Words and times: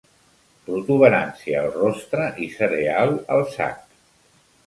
Protuberància 0.69 1.59
al 1.59 1.69
rostre 1.75 2.25
i 2.45 2.49
cereal 2.55 3.13
al 3.35 3.47
sac. 3.57 3.87